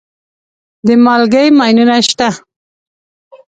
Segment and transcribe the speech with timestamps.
[0.85, 2.29] د مالګې ماینونه شته.